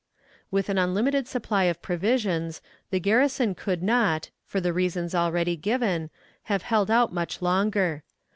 [0.49, 2.59] With an unlimited supply of provisions
[2.89, 6.09] the garrison could not, for the reasons already given,
[6.45, 8.01] have held out much longer.